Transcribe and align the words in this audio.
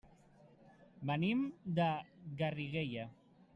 Venim 1.09 1.45
de 1.81 1.91
Garriguella. 2.43 3.09